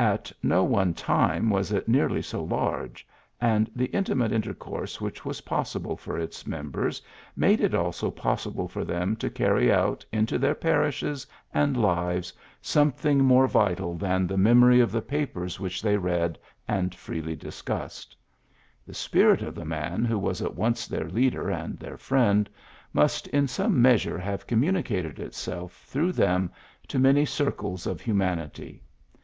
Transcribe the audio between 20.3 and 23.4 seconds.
at once their leader and their friend must